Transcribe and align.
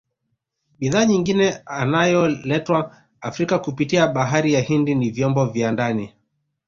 Bidhaa 0.79 1.05
nyingine 1.05 1.63
inayoletwa 1.81 2.97
Afrika 3.21 3.59
kupitia 3.59 4.07
bahari 4.07 4.53
ya 4.53 4.61
Hindi 4.61 4.95
ni 4.95 5.11
vyombo 5.11 5.45
vya 5.45 5.71
ndani 5.71 6.13